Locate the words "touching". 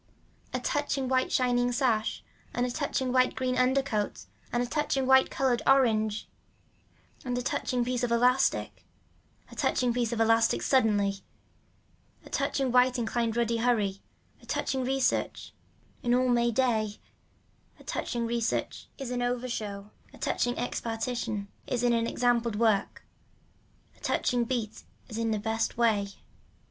0.59-1.07, 2.71-3.11, 4.65-5.05, 7.43-7.85, 9.55-9.93, 12.31-12.71, 14.47-14.83, 17.83-18.25, 20.17-20.55, 23.99-24.45